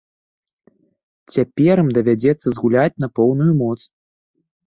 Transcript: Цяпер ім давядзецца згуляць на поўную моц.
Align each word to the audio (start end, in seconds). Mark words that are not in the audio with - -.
Цяпер 1.33 1.75
ім 1.83 1.89
давядзецца 1.97 2.47
згуляць 2.55 2.99
на 3.05 3.13
поўную 3.19 3.51
моц. 3.63 3.81